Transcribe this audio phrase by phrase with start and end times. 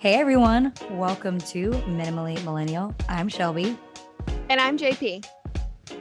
[0.00, 2.94] Hey everyone, welcome to Minimally Millennial.
[3.08, 3.76] I'm Shelby.
[4.48, 5.26] And I'm JP.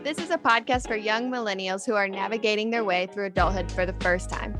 [0.03, 3.87] This is a podcast for young millennials who are navigating their way through adulthood for
[3.87, 4.55] the first time.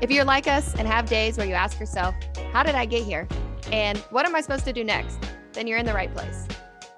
[0.00, 2.14] If you're like us and have days where you ask yourself,
[2.54, 3.28] How did I get here?
[3.70, 5.18] And what am I supposed to do next?
[5.52, 6.48] Then you're in the right place.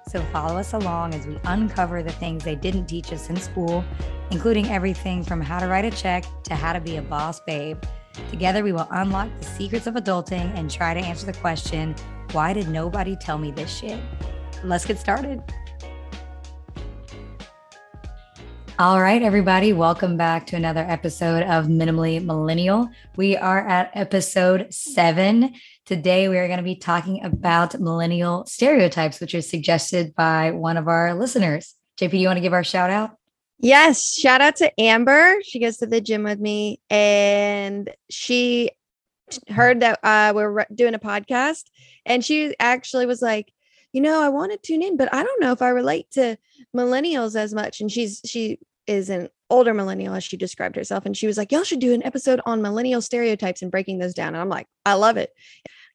[0.07, 3.83] So follow us along as we uncover the things they didn't teach us in school,
[4.31, 7.83] including everything from how to write a check to how to be a boss babe.
[8.29, 11.95] Together, we will unlock the secrets of adulting and try to answer the question
[12.31, 13.99] why did nobody tell me this shit?
[14.63, 15.41] Let's get started.
[18.79, 22.89] All right, everybody, welcome back to another episode of Minimally Millennial.
[23.15, 25.53] We are at episode seven.
[25.85, 30.77] Today, we are going to be talking about millennial stereotypes, which is suggested by one
[30.77, 31.75] of our listeners.
[31.99, 33.11] JP, do you want to give our shout out?
[33.59, 35.35] Yes, shout out to Amber.
[35.43, 38.71] She goes to the gym with me, and she
[39.49, 41.65] heard that uh, we're doing a podcast,
[42.05, 43.51] and she actually was like,
[43.93, 46.37] "You know, I want to tune in, but I don't know if I relate to
[46.75, 51.15] millennials as much." And she's she is an older millennial, as she described herself, and
[51.15, 54.29] she was like, "Y'all should do an episode on millennial stereotypes and breaking those down."
[54.29, 55.31] And I'm like, "I love it.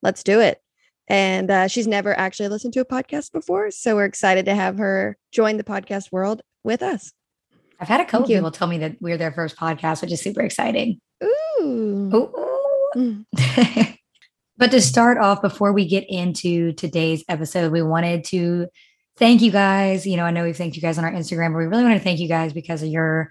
[0.02, 0.62] Let's do it."
[1.08, 4.78] And uh, she's never actually listened to a podcast before, so we're excited to have
[4.78, 7.12] her join the podcast world with us.
[7.80, 10.40] I've had a couple people tell me that we're their first podcast, which is super
[10.42, 11.00] exciting.
[11.22, 12.10] Ooh.
[12.14, 12.48] Ooh.
[12.96, 13.24] Mm.
[14.56, 18.66] but to start off, before we get into today's episode, we wanted to
[19.16, 20.06] thank you guys.
[20.06, 21.96] You know, I know we've thanked you guys on our Instagram, but we really want
[21.96, 23.30] to thank you guys because of your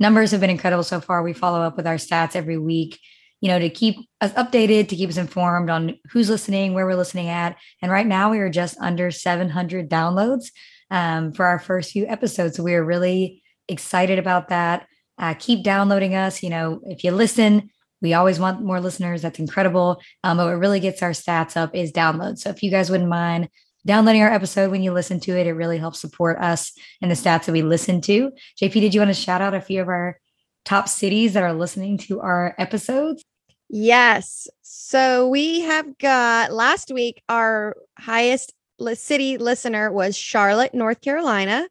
[0.00, 1.22] numbers have been incredible so far.
[1.22, 2.98] We follow up with our stats every week,
[3.40, 6.96] you know, to keep us updated, to keep us informed on who's listening, where we're
[6.96, 7.56] listening at.
[7.82, 10.50] And right now we are just under 700 downloads
[10.90, 12.56] um, for our first few episodes.
[12.56, 14.86] So we are really excited about that.
[15.18, 16.42] Uh, keep downloading us.
[16.42, 19.22] You know, if you listen, we always want more listeners.
[19.22, 20.00] That's incredible.
[20.22, 22.38] Um, but what really gets our stats up is downloads.
[22.38, 23.48] So if you guys wouldn't mind
[23.86, 27.14] downloading our episode when you listen to it, it really helps support us and the
[27.14, 28.30] stats that we listen to.
[28.60, 30.18] JP, did you want to shout out a few of our
[30.64, 33.24] top cities that are listening to our episodes?
[33.70, 34.48] Yes.
[34.62, 38.52] So we have got last week, our highest
[38.94, 41.66] city listener was Charlotte, North Carolina.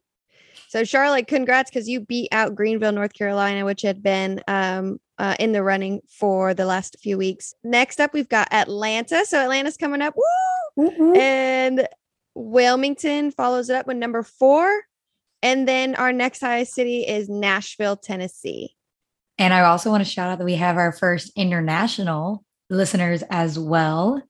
[0.68, 5.34] So Charlotte, congrats because you beat out Greenville, North Carolina, which had been um, uh,
[5.38, 7.54] in the running for the last few weeks.
[7.64, 9.24] Next up, we've got Atlanta.
[9.24, 10.14] So Atlanta's coming up.
[10.14, 10.90] Woo!
[10.90, 11.16] Mm-hmm.
[11.16, 11.88] And
[12.34, 14.82] Wilmington follows it up with number four.
[15.42, 18.76] And then our next highest city is Nashville, Tennessee.
[19.38, 23.58] And I also want to shout out that we have our first international listeners as
[23.58, 24.22] well.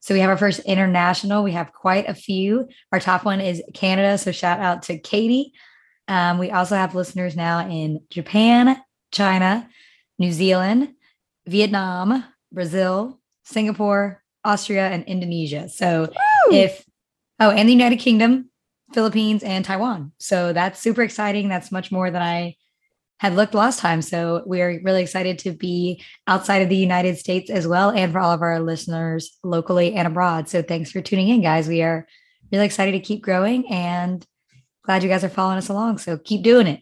[0.00, 1.44] So we have our first international.
[1.44, 2.68] We have quite a few.
[2.90, 4.18] Our top one is Canada.
[4.18, 5.52] So shout out to Katie.
[6.08, 9.68] Um, we also have listeners now in Japan, China,
[10.18, 10.94] New Zealand,
[11.46, 15.68] Vietnam, Brazil, Singapore, Austria, and Indonesia.
[15.68, 16.08] So
[16.46, 16.56] Woo!
[16.56, 16.84] if,
[17.38, 18.50] oh, and the United Kingdom,
[18.92, 20.12] Philippines, and Taiwan.
[20.18, 21.48] So that's super exciting.
[21.48, 22.56] That's much more than I
[23.20, 24.00] had looked last time.
[24.00, 28.18] So we're really excited to be outside of the United States as well, and for
[28.18, 30.48] all of our listeners locally and abroad.
[30.48, 31.68] So thanks for tuning in, guys.
[31.68, 32.08] We are
[32.50, 34.26] really excited to keep growing and
[34.86, 35.98] glad you guys are following us along.
[35.98, 36.80] So keep doing it.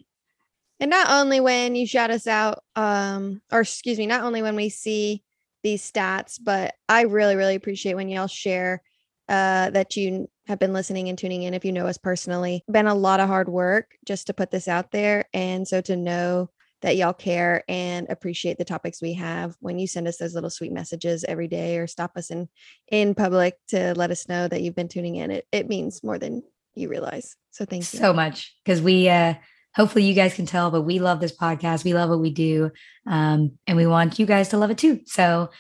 [0.79, 4.55] And not only when you shout us out, um, or excuse me, not only when
[4.55, 5.25] we see
[5.65, 8.81] these stats, but I really, really appreciate when y'all share
[9.29, 12.65] uh, that you have been listening and tuning in if you know us personally.
[12.71, 15.27] Been a lot of hard work just to put this out there.
[15.33, 16.51] And so to know
[16.81, 20.51] that y'all care and appreciate the topics we have when you send us those little
[20.51, 22.49] sweet messages every day or stop us in
[22.91, 26.19] in public to let us know that you've been tuning in it it means more
[26.19, 26.43] than
[26.75, 29.35] you realize so thank you so much because we uh
[29.75, 32.71] hopefully you guys can tell but we love this podcast we love what we do
[33.07, 35.51] um and we want you guys to love it too so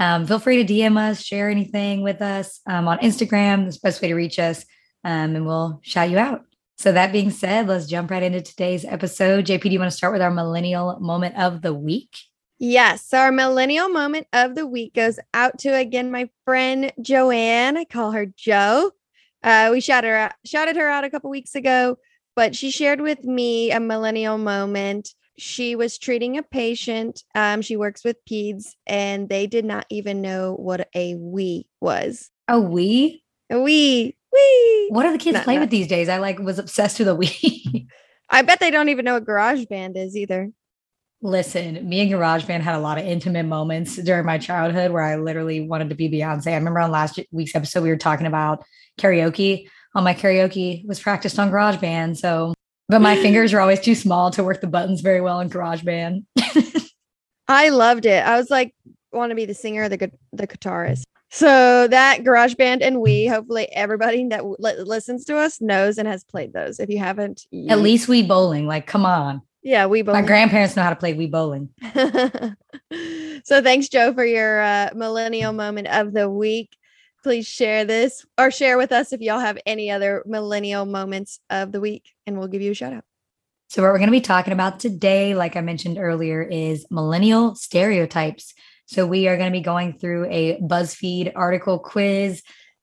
[0.00, 3.64] um, feel free to DM us, share anything with us um, on Instagram.
[3.64, 4.64] That's the best way to reach us,
[5.04, 6.44] um, and we'll shout you out.
[6.78, 9.46] So, that being said, let's jump right into today's episode.
[9.46, 12.16] JP, do you want to start with our millennial moment of the week?
[12.62, 13.06] Yes.
[13.06, 17.78] So our millennial moment of the week goes out to again my friend Joanne.
[17.78, 18.92] I call her Joe.
[19.42, 21.96] Uh, we shouted her out, shouted her out a couple weeks ago,
[22.36, 27.24] but she shared with me a millennial moment she was treating a patient.
[27.34, 32.30] Um, she works with peds, and they did not even know what a Wii was.
[32.46, 33.22] A Wii?
[33.50, 34.14] A Wii.
[34.34, 34.90] Wii.
[34.90, 36.08] What are the kids playing with these days?
[36.08, 37.86] I like was obsessed with a Wii.
[38.30, 40.50] I bet they don't even know what GarageBand is either.
[41.22, 45.16] Listen, me and GarageBand had a lot of intimate moments during my childhood where I
[45.16, 46.52] literally wanted to be Beyonce.
[46.52, 48.64] I remember on last week's episode we were talking about
[48.98, 49.68] karaoke.
[49.94, 52.54] All my karaoke was practiced on GarageBand, so
[52.90, 56.24] but my fingers are always too small to work the buttons very well in GarageBand.
[57.48, 58.24] I loved it.
[58.24, 58.74] I was like,
[59.12, 61.02] want to be the singer, the the guitarist.
[61.32, 66.24] So that GarageBand and we, hopefully everybody that w- listens to us knows and has
[66.24, 66.80] played those.
[66.80, 68.66] If you haven't, At least Wii bowling.
[68.66, 69.40] Like, come on.
[69.62, 70.14] yeah, we both.
[70.14, 71.68] My grandparents know how to play Wii bowling.
[73.44, 76.76] so thanks, Joe, for your uh, millennial moment of the week.
[77.22, 81.70] Please share this or share with us if y'all have any other millennial moments of
[81.70, 83.04] the week, and we'll give you a shout out.
[83.68, 87.54] So, what we're going to be talking about today, like I mentioned earlier, is millennial
[87.54, 88.54] stereotypes.
[88.86, 92.42] So, we are going to be going through a BuzzFeed article quiz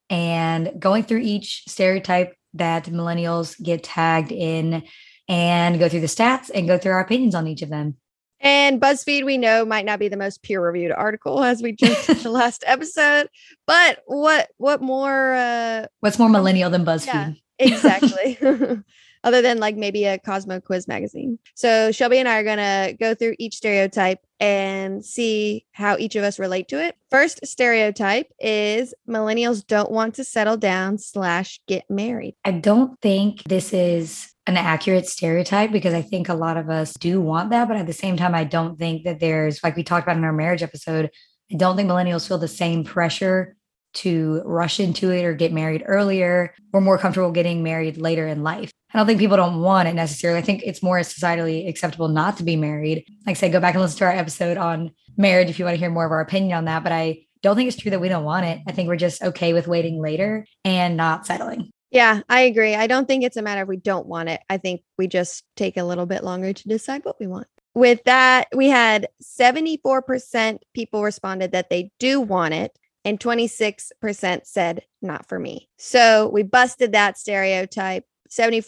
[0.10, 4.83] and going through each stereotype that millennials get tagged in
[5.28, 7.98] and go through the stats and go through our opinions on each of them.
[8.39, 12.22] And BuzzFeed, we know, might not be the most peer-reviewed article, as we joked in
[12.22, 13.30] the last episode.
[13.66, 15.34] But what what more?
[15.34, 17.06] Uh, What's more millennial than BuzzFeed?
[17.06, 17.31] Yeah.
[17.60, 18.38] exactly.
[19.24, 21.39] Other than like maybe a Cosmo quiz magazine.
[21.56, 26.24] So Shelby and I are gonna go through each stereotype and see how each of
[26.24, 26.95] us relate to it.
[27.10, 32.36] First stereotype is millennials don't want to settle down slash get married.
[32.45, 36.94] I don't think this is an accurate stereotype because I think a lot of us
[36.94, 37.68] do want that.
[37.68, 40.24] But at the same time, I don't think that there's, like we talked about in
[40.24, 41.12] our marriage episode,
[41.52, 43.56] I don't think millennials feel the same pressure
[43.96, 46.54] to rush into it or get married earlier.
[46.72, 48.72] We're more comfortable getting married later in life.
[48.94, 50.40] I don't think people don't want it necessarily.
[50.40, 53.06] I think it's more societally acceptable not to be married.
[53.26, 55.76] Like I said, go back and listen to our episode on marriage if you want
[55.76, 56.84] to hear more of our opinion on that.
[56.84, 58.62] But I don't think it's true that we don't want it.
[58.68, 61.72] I think we're just okay with waiting later and not settling.
[61.92, 62.75] Yeah, I agree.
[62.75, 64.42] I don't think it's a matter of we don't want it.
[64.50, 67.48] I think we just take a little bit longer to decide what we want.
[67.74, 74.81] With that, we had 74% people responded that they do want it, and 26% said
[75.01, 75.69] not for me.
[75.78, 78.04] So we busted that stereotype.
[78.30, 78.66] 74%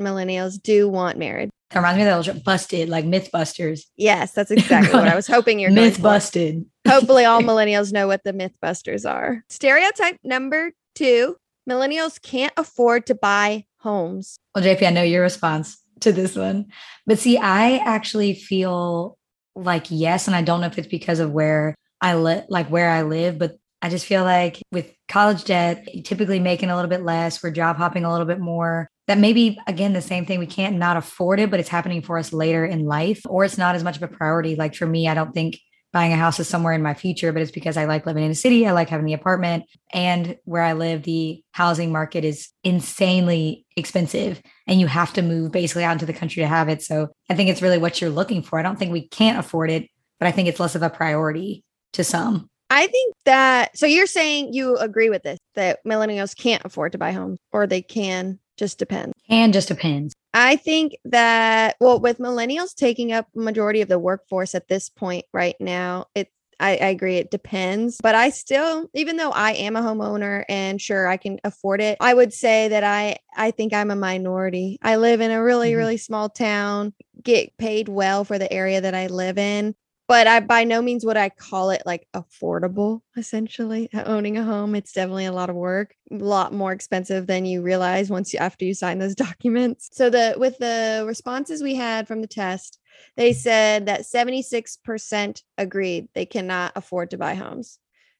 [0.00, 1.50] millennials do want marriage.
[1.70, 3.82] That reminds me of that old busted, like Mythbusters.
[3.96, 6.64] Yes, that's exactly what I was hoping you're Myth busted.
[6.88, 9.44] Hopefully, all millennials know what the Mythbusters are.
[9.48, 11.36] Stereotype number two
[11.68, 14.38] millennials can't afford to buy homes.
[14.54, 16.66] Well, JP, I know your response to this one.
[17.06, 19.18] But see, I actually feel
[19.54, 22.90] like yes, and I don't know if it's because of where I live, like where
[22.90, 27.02] I live, but I just feel like with college debt, typically making a little bit
[27.02, 28.88] less, we're job hopping a little bit more.
[29.06, 30.40] That maybe again the same thing.
[30.40, 33.56] We can't not afford it, but it's happening for us later in life, or it's
[33.56, 34.56] not as much of a priority.
[34.56, 35.60] Like for me, I don't think
[35.96, 38.30] buying a house is somewhere in my future, but it's because I like living in
[38.30, 38.66] a city.
[38.66, 39.64] I like having the apartment.
[39.94, 45.52] And where I live, the housing market is insanely expensive and you have to move
[45.52, 46.82] basically out into the country to have it.
[46.82, 48.58] So I think it's really what you're looking for.
[48.58, 49.88] I don't think we can't afford it,
[50.20, 51.64] but I think it's less of a priority
[51.94, 52.50] to some.
[52.68, 56.98] I think that so you're saying you agree with this that millennials can't afford to
[56.98, 59.14] buy homes or they can just depends.
[59.30, 60.12] And just depends.
[60.38, 65.24] I think that well with millennials taking up majority of the workforce at this point
[65.32, 66.30] right now it
[66.60, 70.80] I, I agree it depends but I still even though I am a homeowner and
[70.80, 74.78] sure I can afford it I would say that I I think I'm a minority
[74.82, 75.76] I live in a really Mhm.
[75.76, 76.92] really small town
[77.22, 79.74] get paid well for the area that I live in
[80.08, 84.44] but I by no means would I call it like affordable essentially uh, owning a
[84.44, 84.74] home.
[84.74, 88.38] It's definitely a lot of work a lot more expensive than you realize once you
[88.38, 89.88] after you sign those documents.
[89.92, 92.78] So the with the responses we had from the test
[93.16, 97.78] they said that 76% agreed they cannot afford to buy homes.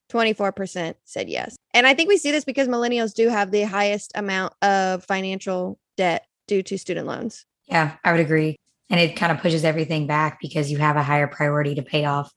[0.09, 1.55] 24% said yes.
[1.73, 5.79] And I think we see this because millennials do have the highest amount of financial
[5.97, 7.45] debt due to student loans.
[7.65, 8.57] Yeah, I would agree.
[8.89, 12.05] And it kind of pushes everything back because you have a higher priority to pay
[12.05, 12.31] off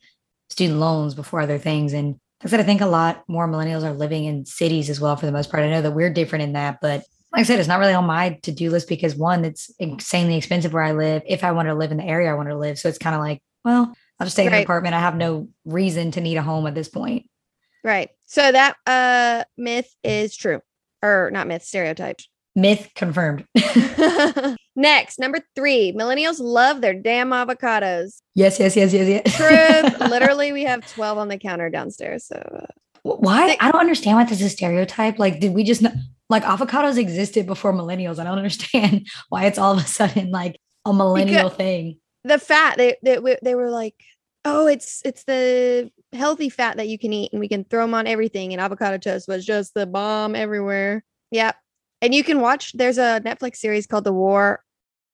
[0.49, 1.93] student loans before other things.
[1.93, 5.01] And like I said, I think a lot more millennials are living in cities as
[5.01, 5.63] well for the most part.
[5.63, 8.07] I know that we're different in that, but like I said, it's not really on
[8.07, 11.23] my to do list because one, it's insanely expensive where I live.
[11.29, 12.79] If I wanted to live in the area I want to live.
[12.79, 14.59] So it's kind of like, well, I'll just stay in Right.
[14.59, 14.95] an apartment.
[14.97, 17.27] I have no reason to need a home at this point.
[17.85, 20.61] right so that uh myth is true
[21.03, 22.21] or not myth stereotype
[22.57, 23.47] Myth confirmed.
[24.77, 28.21] Next, number three, millennials love their damn avocados.
[28.35, 29.37] yes, yes, yes, yes, yes.
[29.37, 30.01] Truth.
[30.11, 32.27] Literally, we have 12 on the counter downstairs.
[32.27, 32.67] So, uh,
[33.03, 33.49] Why?
[33.49, 35.19] They- I don't understand why this is a stereotype.
[35.19, 35.93] Like, did we just know,
[36.29, 38.19] like avocados existed before millennials?
[38.19, 41.99] I don't understand why it's all of a sudden like a millennial thing.
[42.25, 43.95] the fat, they, they, they were like,
[44.45, 47.93] oh, it's it's the healthy fat that you can eat and we can throw them
[47.95, 48.53] on everything.
[48.53, 51.05] And avocado toast was just the bomb everywhere.
[51.33, 51.57] Yep.
[52.03, 54.63] And you can watch, there's a Netflix series called The War.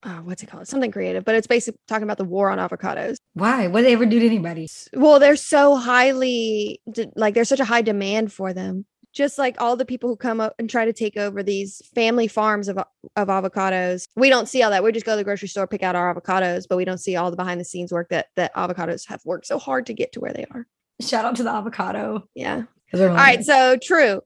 [0.05, 0.69] Oh, what's it called?
[0.69, 3.17] Something creative, but it's basically talking about the war on avocados.
[3.35, 3.67] Why?
[3.67, 4.69] What did they ever do to anybody?
[4.93, 6.81] Well, they're so highly
[7.17, 8.87] like there's such a high demand for them.
[9.13, 12.29] Just like all the people who come up and try to take over these family
[12.29, 12.79] farms of
[13.17, 14.07] of avocados.
[14.15, 14.85] We don't see all that.
[14.85, 17.17] We just go to the grocery store, pick out our avocados, but we don't see
[17.17, 20.13] all the behind the scenes work that that avocados have worked so hard to get
[20.13, 20.67] to where they are.
[21.01, 22.29] Shout out to the avocado.
[22.35, 22.65] Yeah.
[22.95, 24.21] All right, so true.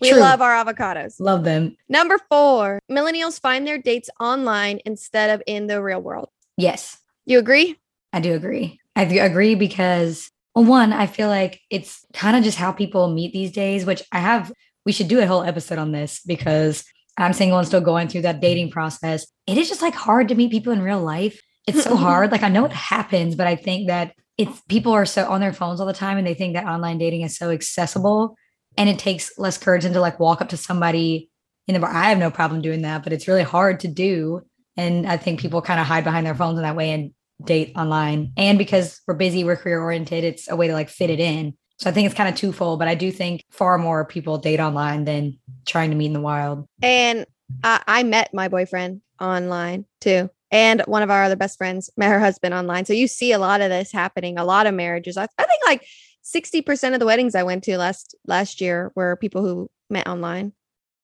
[0.00, 0.20] We True.
[0.20, 1.16] love our avocados.
[1.20, 1.76] Love them.
[1.88, 6.28] Number four, millennials find their dates online instead of in the real world.
[6.56, 7.76] Yes, You agree?
[8.12, 8.80] I do agree.
[8.96, 13.08] I do agree because, well, one, I feel like it's kind of just how people
[13.12, 14.52] meet these days, which I have,
[14.84, 16.84] we should do a whole episode on this because
[17.16, 19.26] I'm single and still going through that dating process.
[19.46, 21.40] It is just like hard to meet people in real life.
[21.66, 22.32] It's so hard.
[22.32, 25.52] Like I know it happens, but I think that it's people are so on their
[25.52, 28.36] phones all the time and they think that online dating is so accessible
[28.80, 31.28] and it takes less courage than to like walk up to somebody
[31.68, 31.90] in the bar.
[31.90, 34.40] I have no problem doing that, but it's really hard to do.
[34.74, 37.12] And I think people kind of hide behind their phones in that way and
[37.44, 38.32] date online.
[38.38, 41.52] And because we're busy, we're career oriented, it's a way to like fit it in.
[41.78, 44.60] So I think it's kind of twofold, but I do think far more people date
[44.60, 46.66] online than trying to meet in the wild.
[46.82, 47.26] And
[47.62, 50.30] I, I met my boyfriend online too.
[50.50, 52.86] And one of our other best friends met her husband online.
[52.86, 55.18] So you see a lot of this happening, a lot of marriages.
[55.18, 55.86] I, I think like
[56.24, 60.52] 60% of the weddings I went to last last year were people who met online.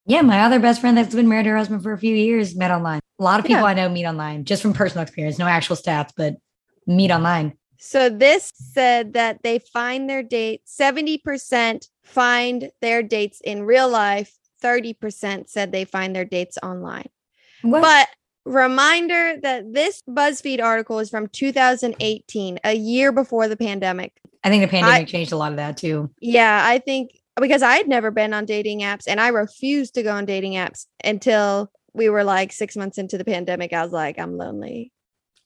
[0.08, 2.54] Yeah, my other best friend that's been married to her husband for a few years
[2.54, 3.00] met online.
[3.18, 3.68] A lot of people Yeah.
[3.70, 6.36] I know meet online just from personal experience, no actual stats, but
[6.86, 7.54] meet online.
[7.78, 14.32] So this said that they find their date, 70% find their dates in real life,
[14.62, 17.08] 30% said they find their dates online.
[17.62, 17.82] What?
[17.82, 18.08] But
[18.46, 24.12] reminder that this BuzzFeed article is from 2018, a year before the pandemic.
[24.44, 26.10] I think the pandemic changed a lot of that too.
[26.20, 27.10] Yeah, I think
[27.40, 30.52] because I had never been on dating apps and I refused to go on dating
[30.52, 33.72] apps until we were like six months into the pandemic.
[33.72, 34.92] I was like, I'm lonely.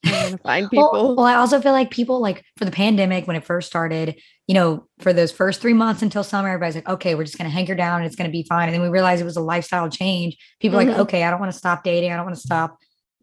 [0.05, 1.15] I to find people.
[1.17, 4.15] Well, I also feel like people like for the pandemic when it first started,
[4.47, 7.49] you know, for those first three months until summer, everybody's like, okay, we're just gonna
[7.49, 8.67] hanker down and it's gonna be fine.
[8.67, 10.37] And then we realized it was a lifestyle change.
[10.59, 10.87] People Mhm.
[10.87, 12.11] like, okay, I don't want to stop dating.
[12.11, 12.77] I don't want to stop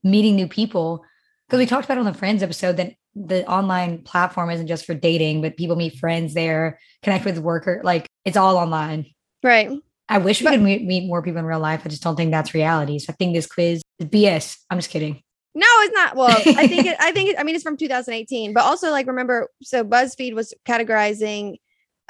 [0.05, 1.05] meeting new people.
[1.47, 4.95] Because we talked about on the friends episode that the online platform isn't just for
[4.95, 9.07] dating, but people meet friends there, connect with worker, like it's all online.
[9.43, 9.71] right.
[10.11, 11.83] I wish we But- could meet, meet more people in real life.
[11.85, 12.99] I just don't think that's reality.
[12.99, 14.57] So I think this quiz is BS.
[14.71, 15.23] I'm just kidding.
[15.55, 16.17] No, it's not.
[16.17, 19.07] Well, I think it, I think it, I mean it's from 2018, but also like
[19.07, 21.57] remember, so BuzzFeed was categorizing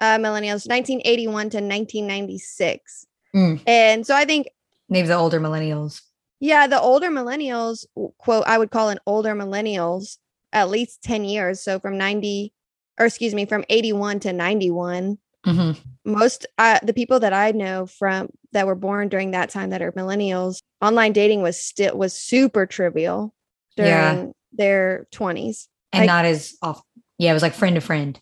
[0.01, 3.61] uh, millennials 1981 to 1996, Mm.
[3.67, 4.49] and so I think
[4.89, 6.01] Maybe the older millennials.
[6.41, 7.85] Yeah, the older millennials,
[8.19, 10.19] quote, I would call an older millennials
[10.53, 11.61] at least 10 years.
[11.63, 12.53] So from 90,
[12.99, 15.19] or excuse me, from 81 to 91.
[15.45, 15.71] hmm
[16.05, 19.83] Most uh, the people that I know from that were born during that time that
[19.83, 23.35] are millennials, online dating was still was super trivial
[23.77, 24.27] during Yeah.
[24.53, 25.69] their 20s.
[25.93, 26.83] And Like- not as off.
[27.19, 28.19] Yeah, it was like friend to friend.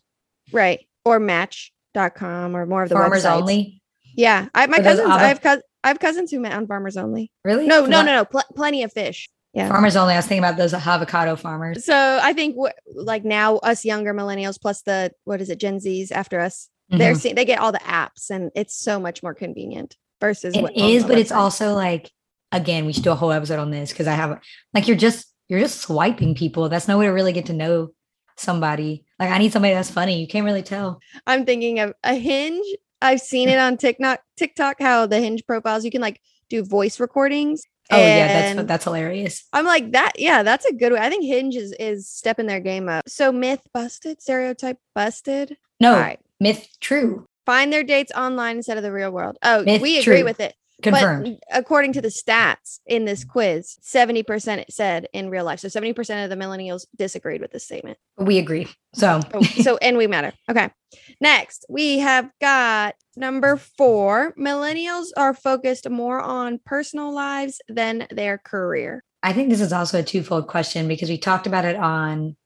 [0.51, 0.87] Right.
[1.05, 3.41] Or match.com or more of the Farmers websites.
[3.41, 3.81] only.
[4.15, 4.47] Yeah.
[4.55, 7.31] I my Or cousins, I have cous- I have cousins who met on farmers only.
[7.45, 7.67] Really?
[7.67, 8.25] No, no, no, no.
[8.25, 9.29] Pl- plenty of fish.
[9.53, 9.69] Yeah.
[9.69, 10.13] Farmers only.
[10.13, 11.85] I was thinking about those avocado farmers.
[11.85, 15.77] So I think wh- like now us younger millennials plus the what is it Gen
[15.79, 17.17] Zs after us they're Mhm.
[17.19, 20.77] seeing they get all the apps and it's so much more convenient versus It what
[20.77, 22.11] is, but it's also like
[22.53, 24.39] again, we should do a whole episode on this because I have
[24.73, 26.69] like you're just you're just swiping people.
[26.69, 27.89] That's no way to really get to know
[28.37, 29.05] somebody.
[29.19, 30.21] Like I need somebody that's funny.
[30.21, 30.99] You can't really tell.
[31.25, 32.65] I'm thinking of a hinge.
[33.01, 36.99] I've seen it on TikTok TikTok how the hinge profiles you can like do voice
[36.99, 37.63] recordings.
[37.89, 39.45] Oh yeah, that's that's hilarious.
[39.53, 40.13] I'm like that.
[40.17, 40.99] Yeah, that's a good way.
[40.99, 43.07] I think Hinge is is stepping their game up.
[43.07, 45.57] So myth busted, stereotype busted.
[45.79, 46.19] No, right.
[46.39, 47.25] myth true.
[47.45, 49.37] Find their dates online instead of the real world.
[49.41, 50.23] Oh, Myth we agree true.
[50.25, 50.53] with it.
[50.83, 51.37] Confirmed.
[51.49, 55.59] But according to the stats in this quiz, 70% said in real life.
[55.59, 57.97] So 70% of the millennials disagreed with this statement.
[58.17, 58.67] we agree.
[58.93, 60.33] So Oh, so and we matter.
[60.49, 60.69] Okay.
[61.19, 64.35] Next, we have got number 4.
[64.39, 69.03] Millennials are focused more on personal lives than their career.
[69.23, 72.37] I think this is also a twofold question because we talked about it on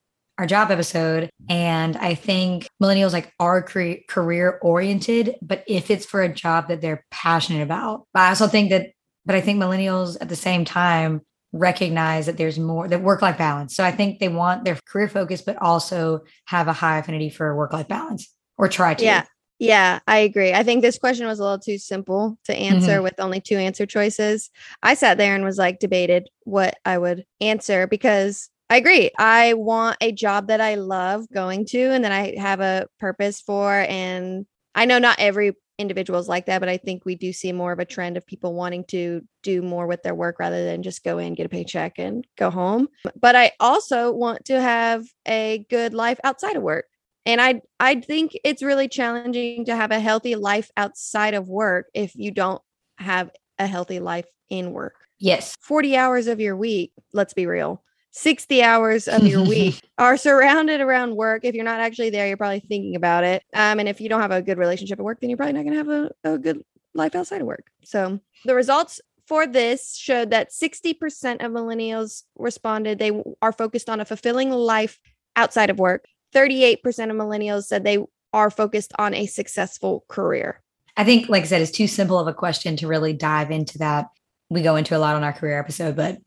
[0.41, 1.29] our job episode.
[1.49, 6.67] And I think millennials like are cre- career oriented, but if it's for a job
[6.69, 8.07] that they're passionate about.
[8.11, 8.87] But I also think that,
[9.23, 11.21] but I think millennials at the same time
[11.53, 13.75] recognize that there's more that work life balance.
[13.75, 17.55] So I think they want their career focus, but also have a high affinity for
[17.55, 19.03] work life balance or try to.
[19.05, 19.25] Yeah.
[19.59, 20.53] Yeah, I agree.
[20.53, 23.03] I think this question was a little too simple to answer mm-hmm.
[23.03, 24.49] with only two answer choices.
[24.81, 29.11] I sat there and was like debated what I would answer because I agree.
[29.19, 33.41] I want a job that I love going to and that I have a purpose
[33.41, 33.85] for.
[33.89, 37.51] And I know not every individual is like that, but I think we do see
[37.51, 40.83] more of a trend of people wanting to do more with their work rather than
[40.83, 42.87] just go in, get a paycheck, and go home.
[43.19, 46.85] But I also want to have a good life outside of work.
[47.25, 51.87] And I I think it's really challenging to have a healthy life outside of work
[51.93, 52.61] if you don't
[52.99, 54.95] have a healthy life in work.
[55.19, 55.57] Yes.
[55.59, 57.83] 40 hours of your week, let's be real.
[58.11, 61.45] 60 hours of your week are surrounded around work.
[61.45, 63.43] If you're not actually there, you're probably thinking about it.
[63.53, 65.63] Um, and if you don't have a good relationship at work, then you're probably not
[65.63, 66.63] going to have a, a good
[66.93, 67.71] life outside of work.
[67.83, 74.01] So the results for this showed that 60% of millennials responded they are focused on
[74.01, 74.99] a fulfilling life
[75.35, 76.05] outside of work.
[76.35, 77.99] 38% of millennials said they
[78.33, 80.61] are focused on a successful career.
[80.97, 83.77] I think, like I said, it's too simple of a question to really dive into
[83.77, 84.07] that.
[84.49, 86.17] We go into a lot on our career episode, but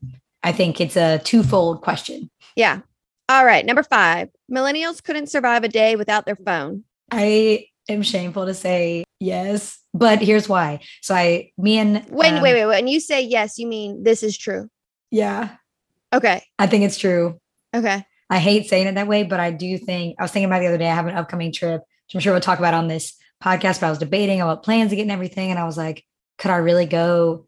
[0.45, 2.29] I think it's a twofold question.
[2.55, 2.81] Yeah.
[3.27, 3.65] All right.
[3.65, 6.83] Number five millennials couldn't survive a day without their phone.
[7.11, 10.79] I am shameful to say yes, but here's why.
[11.01, 12.65] So I, me and Wait, um, wait, wait.
[12.67, 14.69] When you say yes, you mean this is true.
[15.11, 15.55] Yeah,
[16.15, 16.43] Okay.
[16.57, 17.39] I think it's true.
[17.75, 18.05] Okay.
[18.29, 20.67] I hate saying it that way, but I do think I was thinking about the
[20.67, 20.89] other day.
[20.89, 23.81] I have an upcoming trip, which I'm sure we'll talk about on this podcast.
[23.81, 26.05] But I was debating about plans to get and everything, and I was like,
[26.37, 27.47] could I really go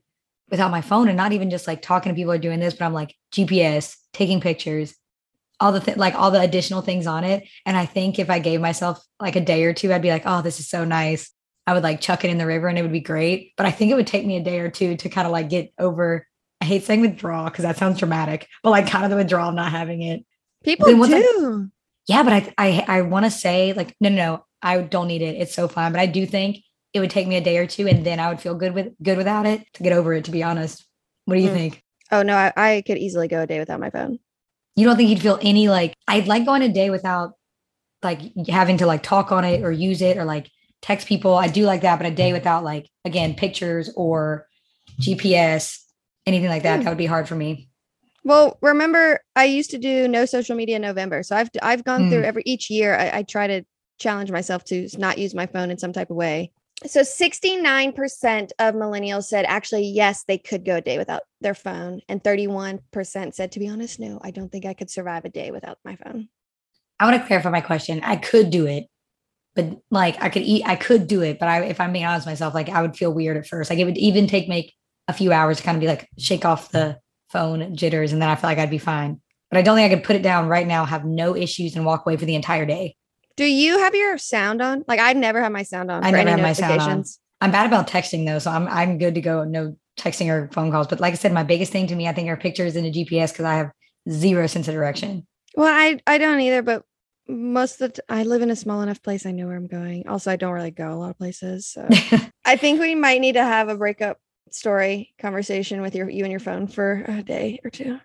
[0.50, 2.74] without my phone and not even just like talking to people or doing this?
[2.74, 4.96] But I'm like GPS, taking pictures,
[5.60, 7.48] all the th- like all the additional things on it.
[7.66, 10.24] And I think if I gave myself like a day or two, I'd be like,
[10.26, 11.32] oh, this is so nice.
[11.66, 13.54] I would like chuck it in the river and it would be great.
[13.58, 15.50] But I think it would take me a day or two to kind of like
[15.50, 16.26] get over.
[16.62, 19.56] I hate saying withdraw because that sounds dramatic, but like kind of the withdrawal of
[19.56, 20.26] not having it.
[20.64, 21.70] People once I- do.
[22.08, 25.22] Yeah, but I I I want to say like no no no I don't need
[25.22, 25.36] it.
[25.36, 26.58] It's so fun, but I do think
[26.94, 28.94] it would take me a day or two, and then I would feel good with
[29.02, 30.26] good without it to get over it.
[30.26, 30.86] To be honest,
[31.26, 31.54] what do you Mm.
[31.54, 31.84] think?
[32.12, 34.18] oh, no, I, I could easily go a day without my phone.
[34.78, 37.34] You don't think you'd feel any like I'd like going a day without
[38.04, 40.50] like having to like talk on it or use it or like
[40.82, 41.36] text people.
[41.36, 44.46] I do like that, but a day without like again pictures or
[45.00, 45.80] GPS
[46.26, 46.84] anything like that Hmm.
[46.84, 47.70] that would be hard for me.
[48.24, 51.24] Well, remember, I used to do no social media in November.
[51.24, 52.26] So I've I've gone through Mm.
[52.26, 52.96] every each year.
[52.96, 53.64] I, I try to
[54.00, 56.52] challenge myself to not use my phone in some type of way.
[56.86, 62.02] So 69% of millennials said actually yes, they could go a day without their phone.
[62.08, 65.50] And 31% said, to be honest, no, I don't think I could survive a day
[65.52, 66.30] without my phone.
[67.00, 68.02] I want to clarify my question.
[68.04, 68.86] I could do it,
[69.56, 72.26] but like I could eat, I could do it, but I, if I'm being honest
[72.26, 73.70] with myself, like I would feel weird at first.
[73.70, 74.74] Like it would even take me
[75.08, 78.30] a few hours to kind of be like shake off the phone jitters, and then
[78.30, 79.22] I feel like I'd be fine.
[79.50, 81.86] But I don't think I could put it down right now, have no issues, and
[81.86, 82.96] walk away for the entire day.
[83.38, 84.84] Do you have your sound on?
[84.88, 86.04] Like I never have my sound on.
[86.04, 86.78] I for never any have my sound on.
[86.78, 87.20] notifications.
[87.40, 89.44] I'm bad about texting though, so I'm I'm good to go.
[89.44, 90.88] No texting or phone calls.
[90.88, 92.92] But like I said, my biggest thing to me, I think, are pictures and a
[92.92, 93.72] GPS because I have
[94.10, 95.26] zero sense of direction.
[95.56, 96.84] Well, I I don't either, but
[97.28, 99.26] most of the t- I live in a small enough place.
[99.26, 100.08] I know where I'm going.
[100.08, 101.88] Also, I don't really go a lot of places, so
[102.46, 104.18] I think we might need to have a breakup
[104.50, 108.00] story conversation with your you and your phone for a day or two.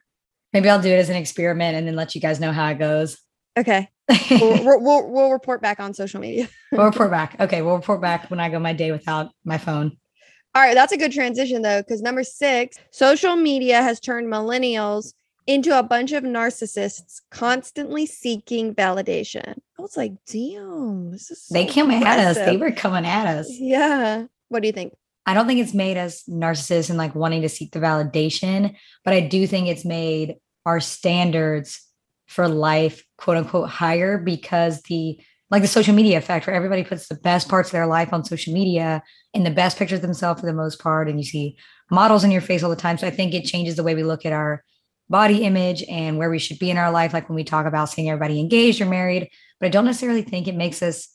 [0.52, 2.78] Maybe I'll do it as an experiment and then let you guys know how it
[2.78, 3.16] goes.
[3.58, 3.88] Okay,
[4.30, 6.48] we'll, we'll, we'll we'll report back on social media.
[6.72, 7.36] we'll report back.
[7.40, 9.96] Okay, we'll report back when I go my day without my phone.
[10.54, 15.14] All right, that's a good transition though, because number six, social media has turned millennials
[15.46, 19.54] into a bunch of narcissists constantly seeking validation.
[19.78, 22.36] I was like, damn, this is They so came at us.
[22.36, 23.48] They were coming at us.
[23.50, 24.26] Yeah.
[24.48, 24.92] What do you think?
[25.24, 29.14] I don't think it's made us narcissists and like wanting to seek the validation, but
[29.14, 31.80] I do think it's made our standards
[32.26, 35.18] for life, quote unquote, higher because the
[35.50, 38.24] like the social media effect where everybody puts the best parts of their life on
[38.24, 39.02] social media
[39.34, 41.08] and the best pictures of themselves for the most part.
[41.08, 41.56] And you see
[41.90, 42.96] models in your face all the time.
[42.96, 44.64] So I think it changes the way we look at our
[45.10, 47.12] body image and where we should be in our life.
[47.12, 49.28] Like when we talk about seeing everybody engaged or married,
[49.60, 51.08] but I don't necessarily think it makes us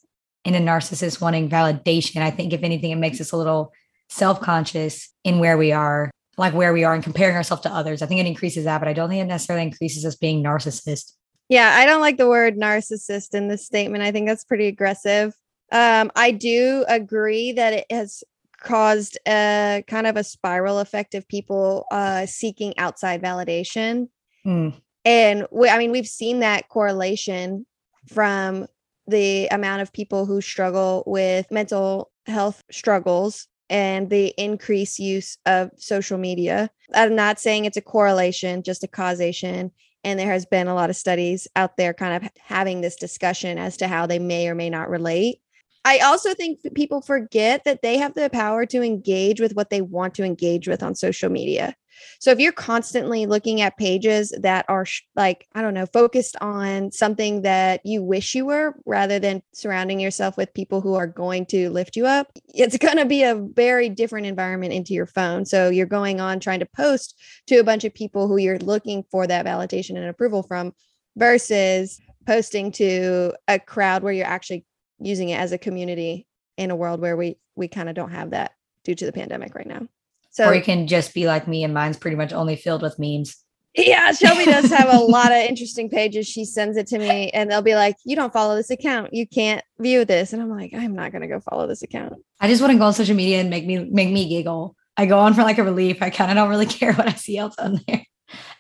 [0.46, 2.22] in a narcissist wanting validation.
[2.22, 3.74] I think if anything, it makes us a little
[4.10, 8.04] self-conscious in where we are, like where we are and comparing ourselves to others.
[8.04, 11.14] I think it increases that, but I don't think it necessarily increases us being narcissist.
[11.50, 14.04] Yeah, I don't like the word narcissist in this statement.
[14.04, 15.34] I think that's pretty aggressive.
[15.72, 18.24] Um, I do agree that it has
[18.60, 24.10] caused a kind of a spiral effect of people uh, seeking outside validation.
[24.44, 24.70] Hmm.
[25.06, 27.66] And we, I mean, we've seen that correlation
[28.08, 28.68] from
[29.08, 35.70] the amount of people who struggle with mental health struggles and the increased use of
[35.78, 36.70] social media.
[36.94, 39.72] I'm not saying it's a correlation, just a causation.
[40.08, 43.58] And there has been a lot of studies out there kind of having this discussion
[43.58, 45.42] as to how they may or may not relate.
[45.84, 49.82] I also think people forget that they have the power to engage with what they
[49.82, 51.76] want to engage with on social media.
[52.20, 56.36] So if you're constantly looking at pages that are sh- like, I don't know, focused
[56.42, 61.08] on something that you wish you were rather than surrounding yourself with people who are
[61.08, 65.06] going to lift you up, it's going to be a very different environment into your
[65.06, 65.46] phone.
[65.46, 69.04] So you're going on trying to post to a bunch of people who you're looking
[69.12, 70.74] for that validation and approval from
[71.16, 74.66] versus posting to a crowd where you're actually
[75.00, 78.32] using it as a community in a world where we we kind of don't have
[78.32, 78.52] that
[78.84, 79.88] due to the pandemic right now.
[80.38, 83.00] So or you can just be like me and mine's pretty much only filled with
[83.00, 83.36] memes.
[83.74, 86.28] Yeah, Shelby does have a lot of interesting pages.
[86.28, 89.16] She sends it to me and they'll be like, You don't follow this account.
[89.16, 90.34] You can't view this.
[90.34, 92.14] And I'm like, I'm not gonna go follow this account.
[92.40, 94.76] I just want to go on social media and make me make me giggle.
[94.96, 96.04] I go on for like a relief.
[96.04, 98.06] I kind of don't really care what I see else on there.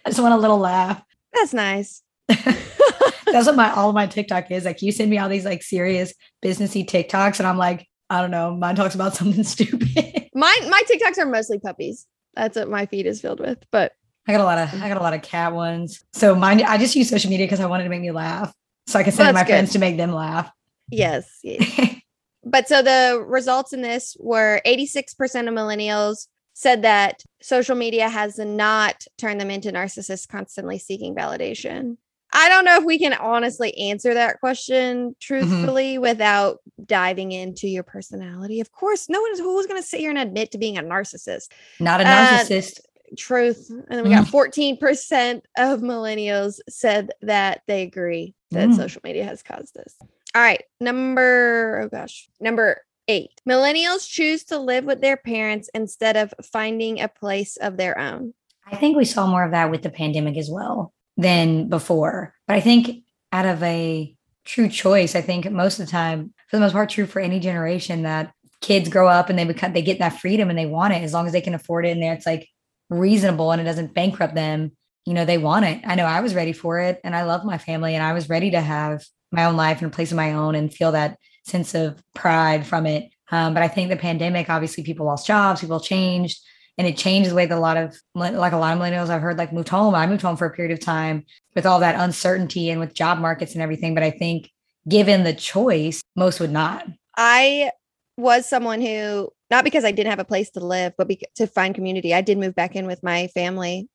[0.04, 1.00] I just want a little laugh.
[1.32, 2.02] That's nice.
[2.28, 4.66] That's what my all of my TikTok is.
[4.66, 6.12] Like you send me all these like serious
[6.44, 8.56] businessy TikToks, and I'm like, I don't know.
[8.56, 10.30] Mine talks about something stupid.
[10.34, 12.06] Mine, my TikToks are mostly puppies.
[12.36, 13.58] That's what my feed is filled with.
[13.72, 13.94] But
[14.28, 16.04] I got a lot of I got a lot of cat ones.
[16.14, 18.54] So mine, I just use social media because I wanted to make me laugh,
[18.88, 19.54] so I can send Well, my good.
[19.54, 20.52] friends to make them laugh.
[20.90, 21.96] yes, yes.
[22.44, 25.10] but so the results in this were 86%
[25.48, 31.98] of millennials said that social media has not turned them into narcissists constantly seeking validation.
[32.40, 37.82] I don't know if we can honestly answer that question truthfully without diving into your
[37.82, 38.60] personality.
[38.62, 41.48] Of course, no one's who's going to sit here and admit to being a narcissist.
[41.80, 42.82] Not a Uh, narcissist.
[43.18, 43.72] Truth.
[43.72, 48.76] And then we got 14% of millennials said that they agree that Mm.
[48.76, 49.96] social media has caused this.
[50.36, 50.62] All right.
[50.80, 53.32] Number, oh gosh, number eight.
[53.50, 58.36] Millennials choose to live with their parents instead of finding a place of their own.
[58.70, 62.34] I think we saw more of that with the pandemic as well than before.
[62.48, 66.58] But I think out of a true choice, I think most of the time, for
[66.58, 69.82] the most part, true for any generation that kids grow up and they become they
[69.82, 72.04] get that freedom and they want it as long as they can afford it and
[72.04, 72.48] it's like
[72.90, 74.72] reasonable and it doesn't bankrupt them.
[75.06, 75.82] You know, they want it.
[75.86, 78.30] I know I was ready for it and I love my family and I was
[78.30, 81.18] ready to have my own life and a place of my own and feel that
[81.46, 83.10] sense of pride from it.
[83.32, 86.40] Um, but I think the pandemic, obviously, people lost jobs, people changed
[86.78, 89.52] and it way that a lot of like a lot of millennials I've heard like
[89.52, 89.96] moved home.
[89.96, 93.18] I moved home for a period of time with all that uncertainty and with job
[93.18, 93.94] markets and everything.
[93.96, 94.52] But I think
[94.88, 96.86] given the choice, most would not.
[97.16, 97.72] I
[98.16, 101.48] was someone who, not because I didn't have a place to live, but bec- to
[101.48, 103.90] find community, I did move back in with my family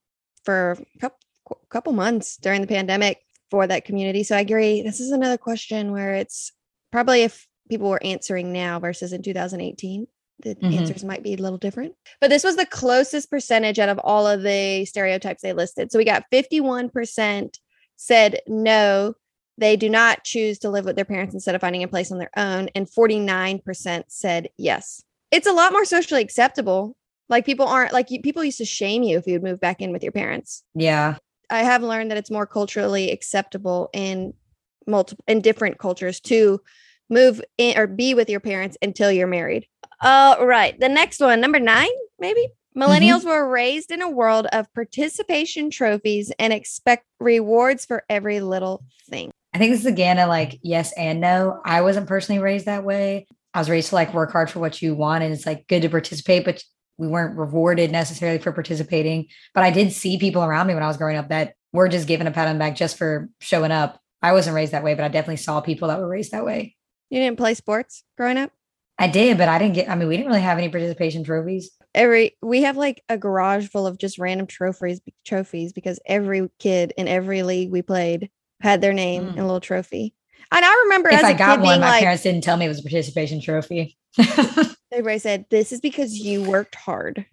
[0.45, 1.18] for a couple,
[1.71, 3.18] couple months during the pandemic
[3.51, 4.25] for that community.
[4.25, 4.83] So I agree.
[4.83, 6.53] This is another question where it's
[6.90, 10.07] probably if people were answering now versus in 2018,
[10.43, 10.77] the Mhm.
[10.79, 11.95] answers might be a little different.
[12.21, 15.91] But this was the closest percentage out of all of the stereotypes they listed.
[15.91, 17.59] So we got 51%
[17.97, 19.15] said no,
[19.59, 22.19] they do not choose to live with their parents instead of finding a place on
[22.19, 22.69] their own.
[22.75, 25.03] And 49% said yes.
[25.31, 26.97] It's a lot more socially acceptable.
[27.29, 29.93] Like people aren't like people used to shame you if you would move back in
[29.93, 30.63] with your parents.
[30.75, 31.17] Yeah.
[31.49, 34.35] I have learned that it's more culturally acceptable in
[34.87, 36.61] multiple in different cultures to
[37.12, 39.66] move in or be with your parents until you're married.
[40.01, 40.79] All right.
[40.79, 42.48] The next one, number nine, maybe.
[42.77, 42.83] Mm-hmm.
[42.83, 48.85] Millennials were raised in a world of participation trophies and expect rewards for every little
[49.09, 49.31] thing.
[49.55, 51.61] I think this is again a like yes and no.
[51.64, 53.27] I wasn't personally raised that way.
[53.53, 55.83] I was raised to like work hard for what you want and it's like good
[55.83, 56.64] to participate, but
[56.96, 59.29] we weren't rewarded necessarily for participating.
[59.55, 62.09] But I did see people around me when I was growing up that were just
[62.09, 64.01] given a pat on the back just for showing up.
[64.22, 66.77] I wasn't raised that way, but I definitely saw people that were raised that way.
[67.12, 68.51] You didn't play sports growing up?
[68.98, 71.70] I did, but I didn't get, I mean, we didn't really have any participation trophies.
[71.94, 76.94] Every we have like a garage full of just random trophies trophies because every kid
[76.96, 78.31] in every league we played
[78.62, 79.29] had their name Mm.
[79.33, 80.14] and a little trophy.
[80.51, 82.57] And I remember If as a I got kid one, my like, parents didn't tell
[82.57, 83.98] me it was a participation trophy.
[84.90, 87.27] everybody said, "This is because you worked hard."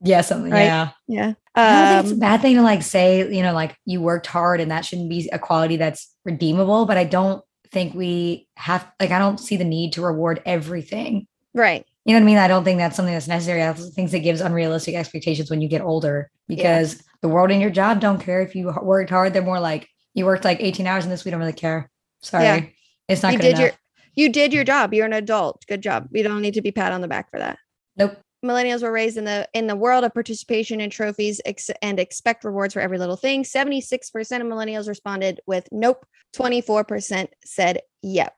[0.00, 0.52] yeah, something.
[0.52, 0.62] Right.
[0.64, 0.90] Yeah.
[1.08, 1.32] Yeah.
[1.54, 4.00] I don't think it's a Um, bad thing to like say, you know, like you
[4.00, 6.86] worked hard and that shouldn't be a quality that's redeemable.
[6.86, 11.26] But I don't think we have, like, I don't see the need to reward everything.
[11.54, 11.84] right.
[12.04, 12.38] You know what I mean?
[12.38, 13.62] I don't think that's something that's necessary.
[13.62, 17.68] I think that gives unrealistic expectations when you get older because the world and your
[17.68, 19.34] job don't care if you worked hard.
[19.34, 21.90] They're more like, you worked like 18 hours in this, we don't really care.
[22.22, 22.44] Sorry.
[22.44, 22.64] Yeah.
[23.08, 23.60] It's not you good did enough.
[23.60, 23.72] your
[24.14, 24.94] you did your job.
[24.94, 25.64] You're an adult.
[25.68, 26.08] Good job.
[26.10, 27.58] We don't need to be pat on the back for that.
[27.96, 28.16] nope.
[28.44, 32.44] Millennials were raised in the in the world of participation and trophies ex- and expect
[32.44, 33.42] rewards for every little thing.
[33.42, 36.06] 76% of millennials responded with nope.
[36.36, 38.34] 24% said yep.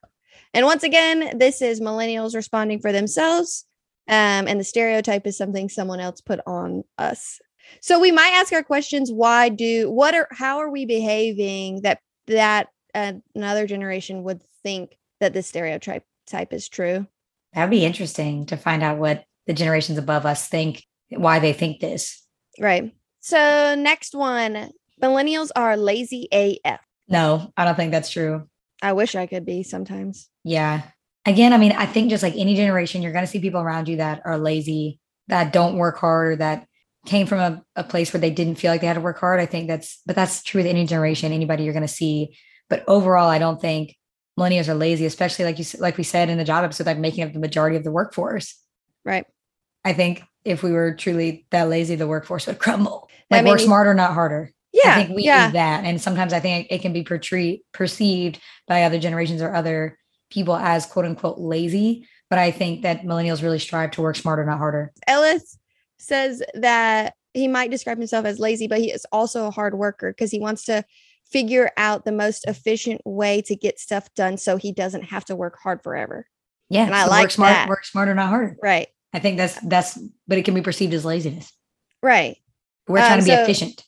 [0.55, 3.67] And once again this is millennials responding for themselves
[4.09, 7.41] um, and the stereotype is something someone else put on us.
[7.81, 12.01] So we might ask our questions why do what are how are we behaving that
[12.27, 17.07] that uh, another generation would think that this stereotype type is true?
[17.53, 21.81] That'd be interesting to find out what the generations above us think, why they think
[21.81, 22.25] this.
[22.61, 22.95] Right.
[23.19, 24.71] So next one,
[25.03, 26.79] millennials are lazy AF.
[27.09, 28.49] No, I don't think that's true.
[28.81, 30.29] I wish I could be sometimes.
[30.45, 30.83] Yeah.
[31.27, 33.89] Again, I mean, I think just like any generation, you're going to see people around
[33.89, 36.69] you that are lazy, that don't work hard, or that
[37.07, 39.41] came from a, a place where they didn't feel like they had to work hard.
[39.41, 42.37] I think that's, but that's true with any generation, anybody you're going to see.
[42.69, 43.97] But overall, I don't think
[44.39, 47.25] millennials are lazy, especially like you, like we said in the job episode, like making
[47.25, 48.57] up the majority of the workforce.
[49.05, 49.27] Right.
[49.85, 53.09] I think if we were truly that lazy, the workforce would crumble.
[53.31, 54.53] Like made work smarter, not harder.
[54.73, 55.49] Yeah, I think we yeah.
[55.49, 55.85] do that.
[55.85, 59.99] And sometimes I think it can be portrayed perceived by other generations or other
[60.31, 62.07] people as quote unquote lazy.
[62.29, 64.93] But I think that millennials really strive to work smarter, not harder.
[65.09, 65.59] Ellis
[65.99, 70.13] says that he might describe himself as lazy, but he is also a hard worker
[70.13, 70.85] because he wants to
[71.31, 75.37] figure out the most efficient way to get stuff done so he doesn't have to
[75.37, 76.27] work hard forever.
[76.69, 76.87] Yeah.
[76.87, 77.69] And I like work smart, that.
[77.69, 78.57] work smarter, not harder.
[78.63, 78.89] Right.
[79.13, 81.53] I think that's that's but it can be perceived as laziness.
[82.03, 82.37] Right.
[82.89, 83.85] We're Um, trying to be so- efficient.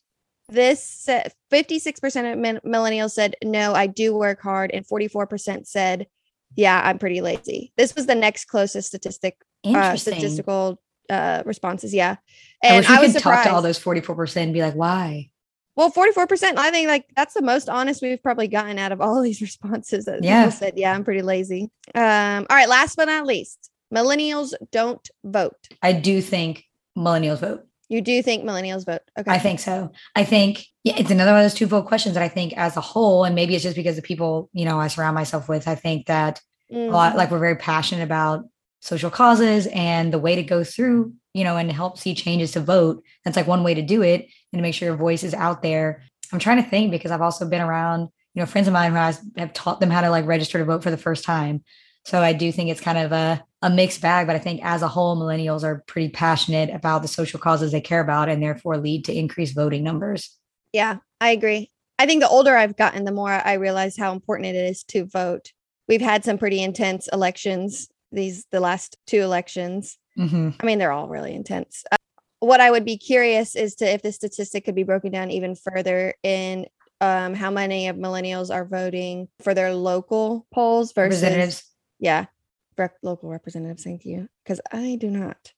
[0.48, 4.70] This said 56% of min- millennials said, no, I do work hard.
[4.72, 6.08] And 44% said,
[6.56, 7.72] yeah, I'm pretty lazy.
[7.78, 11.94] This was the next closest statistic, uh, statistical uh, responses.
[11.94, 12.16] Yeah.
[12.62, 13.44] I And we I, was surprised.
[13.44, 15.30] talk to all those 44% and be like, why?
[15.74, 19.16] Well, 44%, I think like that's the most honest we've probably gotten out of all
[19.16, 20.44] of these responses that Yeah.
[20.44, 21.70] people said, yeah, I'm pretty lazy.
[21.94, 25.68] Um, all right, last but not least, millennials don't vote.
[25.82, 26.64] I do think
[26.96, 27.66] millennials vote.
[27.88, 29.02] You do think millennials vote?
[29.18, 29.30] Okay.
[29.30, 29.92] I think so.
[30.16, 32.76] I think yeah, it's another one of those two vote questions that I think as
[32.76, 35.68] a whole, and maybe it's just because the people, you know, I surround myself with,
[35.68, 38.46] I think that a Mm, lot like we're very passionate about
[38.80, 42.60] social causes and the way to go through, you know, and help see changes to
[42.60, 43.04] vote.
[43.24, 45.60] That's like one way to do it and to make sure your voice is out
[45.60, 46.02] there.
[46.32, 48.96] I'm trying to think because I've also been around, you know, friends of mine who
[48.96, 51.62] I have taught them how to like register to vote for the first time.
[52.06, 54.82] So I do think it's kind of a, a mixed bag, but I think as
[54.82, 58.76] a whole, millennials are pretty passionate about the social causes they care about and therefore
[58.76, 60.36] lead to increased voting numbers.
[60.72, 61.70] Yeah, I agree.
[61.98, 65.04] I think the older I've gotten, the more I realize how important it is to
[65.06, 65.52] vote.
[65.88, 69.96] We've had some pretty intense elections these the last two elections.
[70.18, 70.54] Mhm.
[70.60, 71.84] I mean, they're all really intense.
[71.90, 71.96] Uh,
[72.40, 75.54] what I would be curious is to if the statistic could be broken down even
[75.54, 76.66] further in
[77.00, 81.64] um, how many of millennials are voting for their local polls versus Representatives.
[81.98, 82.26] yeah,
[82.76, 83.84] rep- local representatives.
[83.84, 85.52] Thank you, because I do not,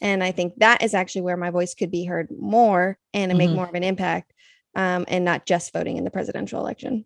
[0.00, 3.50] and I think that is actually where my voice could be heard more and make
[3.50, 3.54] Mhm.
[3.56, 4.32] more of an impact,
[4.74, 7.04] um, and not just voting in the presidential election.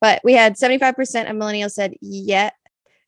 [0.00, 2.50] But we had seventy five percent of millennials said yeah.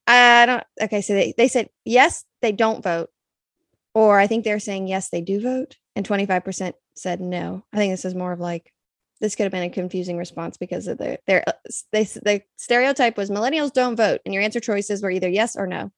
[0.07, 0.64] I don't.
[0.81, 3.11] Okay, so they, they said yes, they don't vote,
[3.92, 7.64] or I think they're saying yes, they do vote, and twenty five percent said no.
[7.72, 8.72] I think this is more of like
[9.20, 11.44] this could have been a confusing response because of their uh, their
[11.92, 15.66] they the stereotype was millennials don't vote, and your answer choices were either yes or
[15.66, 15.90] no.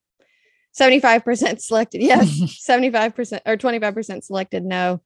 [0.73, 5.01] Seventy five percent selected yes, seventy five percent or twenty five percent selected no.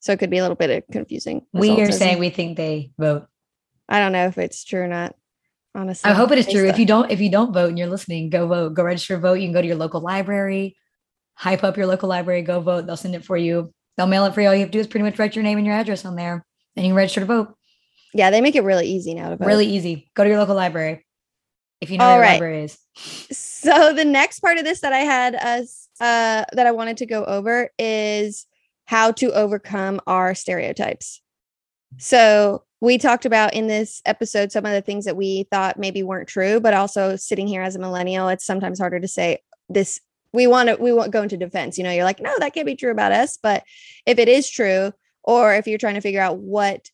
[0.00, 1.44] So it could be a little bit of confusing.
[1.52, 3.26] we results are saying we think they vote.
[3.88, 5.16] I don't know if it's true or not.
[5.74, 6.66] Honestly, I hope it is true.
[6.66, 8.74] If you don't, if you don't vote and you're listening, go vote.
[8.74, 9.34] Go register vote.
[9.34, 10.76] You can go to your local library,
[11.34, 12.86] hype up your local library, go vote.
[12.86, 13.72] They'll send it for you.
[13.96, 14.48] They'll mail it for you.
[14.48, 16.16] All you have to do is pretty much write your name and your address on
[16.16, 16.46] there.
[16.76, 17.54] And you can register to vote.
[18.14, 19.46] yeah, they make it really easy now to vote.
[19.46, 20.10] Really easy.
[20.14, 21.04] Go to your local library.
[21.80, 22.32] If you know All where your right.
[22.32, 22.78] library is.
[23.36, 27.06] so the next part of this that I had us uh that I wanted to
[27.06, 28.46] go over is
[28.86, 31.20] how to overcome our stereotypes.
[31.98, 36.02] So we talked about in this episode some of the things that we thought maybe
[36.02, 40.00] weren't true, but also sitting here as a millennial, it's sometimes harder to say this.
[40.32, 41.78] We want to we won't go into defense.
[41.78, 43.38] You know, you're like, no, that can't be true about us.
[43.42, 43.64] But
[44.04, 44.92] if it is true,
[45.26, 46.90] or if you're trying to figure out what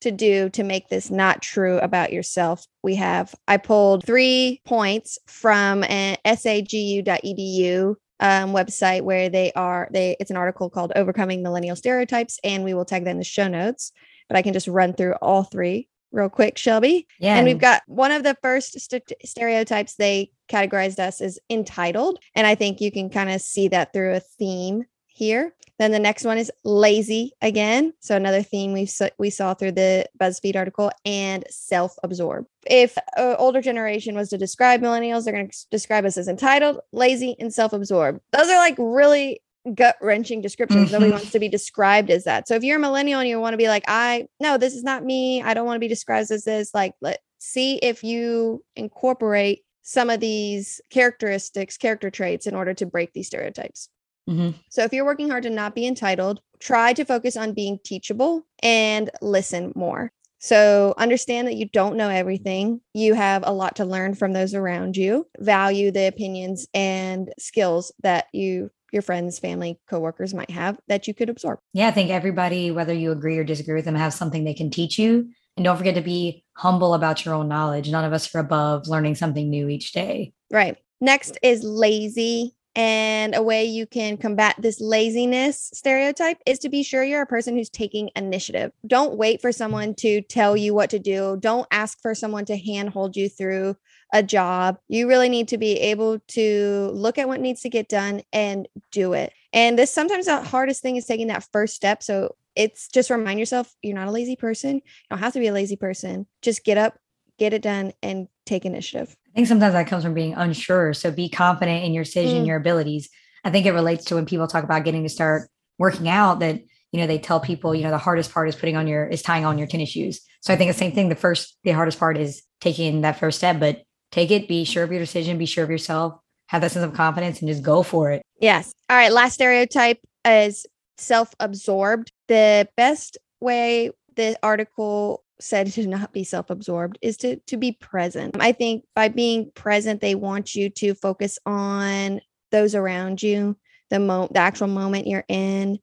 [0.00, 5.18] to do to make this not true about yourself, we have I pulled three points
[5.26, 11.76] from an sagu.edu um, website where they are they it's an article called Overcoming Millennial
[11.76, 13.92] Stereotypes, and we will tag that in the show notes.
[14.28, 17.06] But I can just run through all three real quick, Shelby.
[17.18, 17.36] Yeah.
[17.36, 22.18] And we've got one of the first st- stereotypes they categorized us as entitled.
[22.34, 24.84] And I think you can kind of see that through a theme
[25.18, 25.52] here.
[25.78, 27.92] Then the next one is lazy again.
[28.00, 32.46] So another theme we saw, we saw through the BuzzFeed article and self-absorb.
[32.68, 36.80] If an older generation was to describe millennials, they're going to describe us as entitled,
[36.92, 38.20] lazy, and self-absorbed.
[38.32, 39.40] Those are like really
[39.74, 40.90] gut-wrenching descriptions.
[40.90, 41.14] Nobody Mhm.
[41.14, 42.48] wants to be described as that.
[42.48, 44.82] So if you're a millennial and you want to be like, I no, this is
[44.82, 45.42] not me.
[45.42, 46.72] I don't want to be described as this.
[46.74, 52.84] Like, let see if you incorporate some of these characteristics, character traits in order to
[52.86, 53.88] break these stereotypes.
[54.28, 54.54] Mhm.
[54.68, 58.44] So if you're working hard to not be entitled, try to focus on being teachable
[58.62, 60.12] and listen more.
[60.38, 62.80] So understand that you don't know everything.
[62.94, 65.26] You have a lot to learn from those around you.
[65.38, 71.12] Value the opinions and skills that you your friends, family, coworkers might have that you
[71.12, 71.58] could absorb.
[71.74, 74.70] Yeah, I think everybody, whether you agree or disagree with them, have something they can
[74.70, 75.28] teach you.
[75.58, 77.90] And don't forget to be humble about your own knowledge.
[77.90, 80.32] None of us are above learning something new each day.
[80.50, 80.78] Right.
[81.00, 82.54] Next is lazy.
[82.78, 87.26] And a way you can combat this laziness stereotype is to be sure you're a
[87.26, 88.70] person who's taking initiative.
[88.86, 91.36] Don't wait for someone to tell you what to do.
[91.40, 93.76] Don't ask for someone to handhold you through
[94.12, 94.78] a job.
[94.86, 98.68] You really need to be able to look at what needs to get done and
[98.92, 99.32] do it.
[99.52, 102.00] And this sometimes the hardest thing is taking that first step.
[102.00, 104.76] So it's just remind yourself you're not a lazy person.
[104.76, 106.28] You don't have to be a lazy person.
[106.42, 106.96] Just get up,
[107.40, 109.16] get it done, and take initiative.
[109.38, 110.92] I think sometimes that comes from being unsure.
[110.94, 112.46] So be confident in your decision, Mm.
[112.48, 113.08] your abilities.
[113.44, 115.48] I think it relates to when people talk about getting to start
[115.78, 118.76] working out that, you know, they tell people, you know, the hardest part is putting
[118.76, 120.22] on your, is tying on your tennis shoes.
[120.40, 121.08] So I think the same thing.
[121.08, 124.82] The first, the hardest part is taking that first step, but take it, be sure
[124.82, 126.14] of your decision, be sure of yourself,
[126.46, 128.22] have that sense of confidence and just go for it.
[128.40, 128.72] Yes.
[128.90, 129.12] All right.
[129.12, 132.10] Last stereotype is self absorbed.
[132.26, 137.72] The best way the article said to not be self absorbed is to, to be
[137.72, 138.36] present.
[138.40, 142.20] I think by being present, they want you to focus on
[142.50, 143.56] those around you,
[143.90, 145.78] the, mo- the actual moment you're in,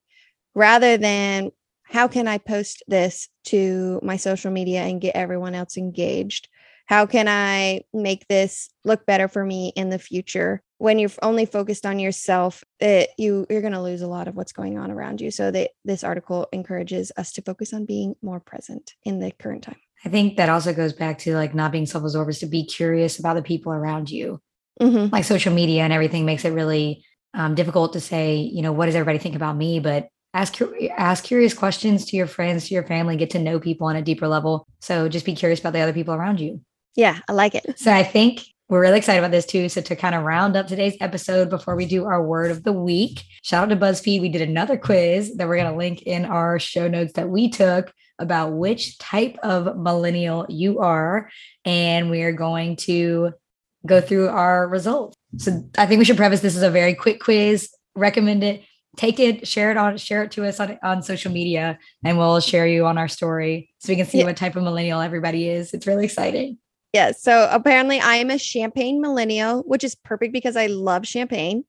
[0.54, 1.52] rather than
[1.84, 6.50] how can I post this to my social media and get everyone else engaged?
[6.88, 10.64] How can I make this look better for me in the future?
[10.78, 14.36] When you're only focused on yourself, it, you you're going to lose a lot of
[14.36, 15.32] what's going on around you.
[15.32, 19.64] So that this article encourages us to focus on being more present in the current
[19.64, 19.78] time.
[20.04, 23.18] I think that also goes back to like not being self-absorbed is to be curious
[23.18, 24.40] about the people around you.
[24.82, 25.12] Mhm.
[25.12, 28.88] Like social media and everything makes it really um, difficult to say, you know, what
[28.88, 29.80] does everybody think about me?
[29.80, 30.60] But ask
[30.98, 34.02] ask curious questions to your friends, to your family, get to know people on a
[34.02, 34.68] deeper level.
[34.82, 36.62] So just be curious about the other people around you.
[36.96, 37.80] Yeah, I like it.
[37.80, 39.70] So I think we're really excited about this too.
[39.70, 42.74] So to kind of round up today's episode before we do our word of the
[42.74, 44.22] week, shout out to BuzzFeed.
[44.22, 47.50] We did another quiz that we're going to link in our show notes that we
[47.50, 51.30] took about which type of millennial you are.
[51.64, 53.34] And we are going to
[53.86, 55.16] go through our results.
[55.38, 57.70] So I think we should preface this is a very quick quiz.
[57.96, 58.64] Recommend it.
[58.98, 62.40] Take it, share it on, share it to us on, on social media, and we'll
[62.40, 64.24] share you on our story so we can see Yeah.
[64.24, 65.74] what type of millennial everybody is.
[65.74, 66.58] It's really exciting.
[66.96, 67.12] Yeah.
[67.12, 71.66] So apparently, I am a champagne millennial, which is perfect because I love champagne.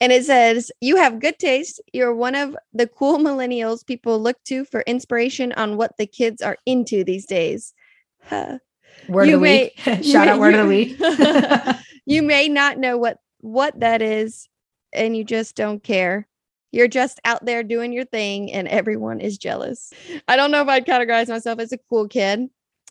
[0.00, 1.82] And it says, You have good taste.
[1.92, 6.40] You're one of the cool millennials people look to for inspiration on what the kids
[6.40, 7.74] are into these days.
[8.22, 8.58] Huh.
[9.06, 10.04] Word You of the may- week.
[10.04, 11.76] Shout may- out word of the week.
[12.06, 14.48] You may not know what what that is,
[14.94, 16.26] and you just don't care.
[16.72, 19.92] You're just out there doing your thing, and everyone is jealous.
[20.26, 22.48] I don't know if I'd categorize myself as a cool kid.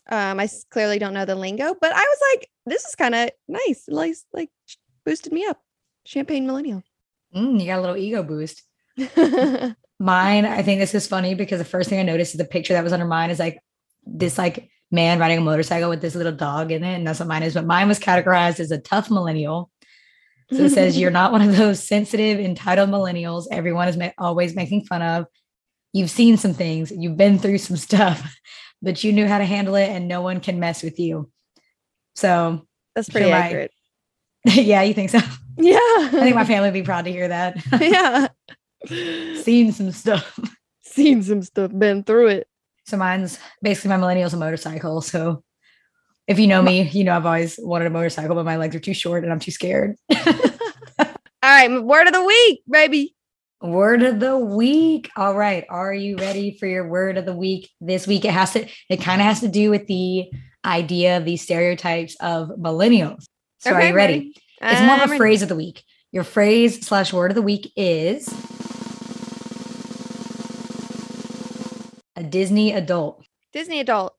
[0.10, 3.30] Um, I clearly don't know the lingo, but I was like, this is kind of
[3.48, 3.84] nice.
[3.88, 4.50] Like, like
[5.06, 5.60] boosted me up.
[6.06, 6.84] Champagne millennial.
[7.36, 8.64] Mm, you got a little ego boost.
[10.00, 12.74] Mine, I think this is funny because the first thing I noticed is the picture
[12.74, 13.60] that was under mine is like
[14.06, 16.96] this like man riding a motorcycle with this little dog in it.
[16.96, 17.56] And that's what mine is.
[17.56, 19.72] But mine was categorized as a tough millennial.
[20.52, 24.56] So it says you're not one of those sensitive, entitled millennials everyone is ma- always
[24.56, 25.26] making fun of.
[25.94, 28.36] You've seen some things, you've been through some stuff,
[28.82, 31.30] but you knew how to handle it and no one can mess with you.
[32.16, 33.72] So That's pretty my- accurate.
[34.46, 35.20] yeah, you think so?
[35.58, 35.78] Yeah.
[35.80, 37.58] I think my family would be proud to hear that.
[37.82, 38.28] yeah.
[39.42, 40.40] Seen some stuff.
[40.84, 42.48] Seen some stuff, been through it.
[42.86, 45.02] So mine's basically my millennial's a motorcycle.
[45.02, 45.44] So
[46.28, 48.80] if you know me, you know I've always wanted a motorcycle, but my legs are
[48.80, 49.96] too short and I'm too scared.
[50.10, 51.06] All
[51.44, 53.16] right, word of the week, baby.
[53.62, 55.10] Word of the week.
[55.16, 55.66] All right.
[55.70, 58.26] Are you ready for your word of the week this week?
[58.26, 60.32] It has to, it kind of has to do with the
[60.66, 63.26] idea of these stereotypes of millennials.
[63.60, 64.36] So are you ready?
[64.62, 65.18] It's more of a ready.
[65.18, 65.84] phrase of the week.
[66.12, 68.28] Your phrase slash word of the week is
[72.16, 73.24] a Disney adult.
[73.54, 74.14] Disney adult.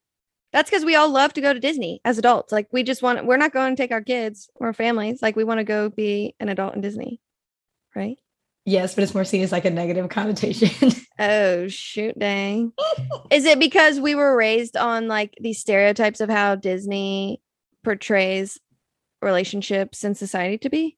[0.53, 2.53] That's because we all love to go to Disney as adults.
[2.53, 5.21] Like we just want, we're not going to take our kids or families.
[5.23, 7.21] Like we want to go be an adult in Disney,
[7.95, 8.19] right?
[8.69, 10.93] Yes, but it's more seen as like a negative connotation.
[11.21, 12.73] Oh shoot, dang!
[13.33, 17.41] Is it because we were raised on like these stereotypes of how Disney
[17.83, 18.61] portrays
[19.21, 20.97] relationships in society to be?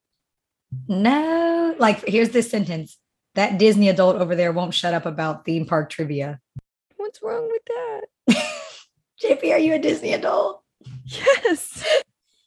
[0.88, 2.98] no, like here's this sentence.
[3.34, 6.38] That Disney adult over there won't shut up about theme park trivia.
[6.98, 8.44] What's wrong with that?
[9.22, 10.62] JP, are you a Disney adult?
[11.06, 11.82] Yes.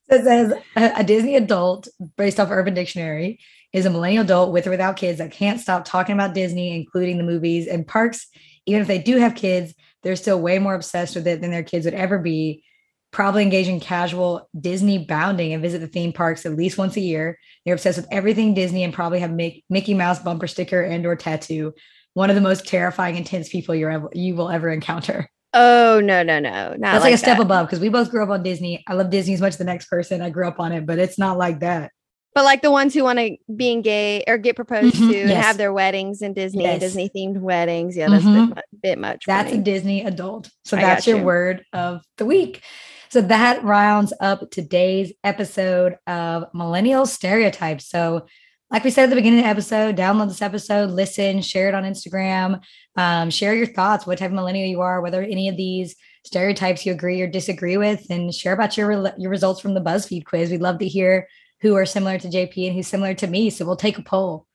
[0.10, 3.40] It says a, a Disney adult, based off Urban Dictionary,
[3.74, 7.18] is a millennial adult with or without kids that can't stop talking about Disney, including
[7.18, 8.28] the movies and parks.
[8.66, 11.64] Even if they do have kids, they're still way more obsessed with it than their
[11.64, 12.64] kids would ever be.
[13.12, 17.02] Probably engage in casual Disney bounding and visit the theme parks at least once a
[17.02, 17.38] year.
[17.66, 21.16] They're obsessed with everything Disney and probably have Mick- Mickey Mouse bumper sticker and or
[21.16, 21.74] tattoo.
[22.14, 25.30] One of the most terrifying, intense people you're ever, you will ever encounter.
[25.56, 26.70] Oh no no no!
[26.70, 27.44] Not That's like, a step that.
[27.44, 28.84] above because we both grew up on Disney.
[28.88, 30.22] I love Disney as much as the next person.
[30.22, 31.92] I grew up on it, but it's not like that.
[32.36, 35.32] But like the ones who want to be engaged or get proposed Mhm, to and
[35.32, 36.80] have their weddings in Disney, Yes.
[36.80, 37.96] Disney themed weddings.
[37.96, 38.56] Yeah, that's a Mhm.
[38.56, 39.26] bit, bit much.
[39.28, 39.58] That's a.
[39.58, 40.50] Disney adult.
[40.66, 41.24] So I that's your you.
[41.24, 42.62] word of the week.
[43.10, 47.88] So that rounds up today's episode of Millennial Stereotypes.
[47.88, 48.26] So
[48.72, 51.76] like we said at the beginning of the episode, download this episode, listen, share it
[51.76, 52.60] on Instagram,
[52.98, 56.84] um, share your thoughts, what type of millennial you are, whether any of these stereotypes
[56.84, 60.50] you agree or disagree with, and share about your your results from the BuzzFeed quiz.
[60.50, 61.28] We'd love to hear
[61.64, 63.50] who are similar to JP and who's similar to me.
[63.50, 64.46] So we'll take a poll.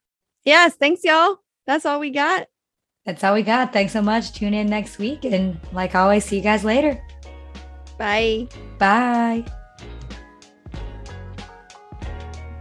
[0.44, 1.38] Yes, thanks, y'all.
[1.66, 2.46] That's all we got.
[3.04, 3.72] That's all we got.
[3.72, 4.32] Thanks so much.
[4.32, 7.02] Tune in next week, and like always, see you guys later.
[7.98, 8.46] Bye.
[8.78, 9.44] Bye.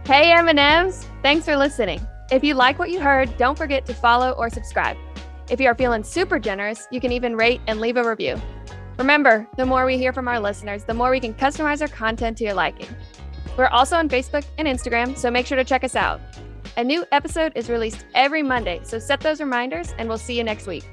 [0.06, 1.06] Hey, M&Ms.
[1.22, 2.00] Thanks for listening.
[2.30, 4.96] If you like what you heard, don't forget to follow or subscribe.
[5.50, 8.40] If you are feeling super generous, you can even rate and leave a review.
[8.98, 12.38] Remember, the more we hear from our listeners, the more we can customize our content
[12.38, 12.88] to your liking.
[13.58, 16.20] We're also on Facebook and Instagram, so make sure to check us out.
[16.76, 20.44] A new episode is released every Monday, so set those reminders and we'll see you
[20.44, 20.84] next week.